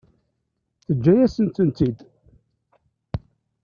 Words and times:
Teǧǧa-yasent-tent-id. 0.85 1.97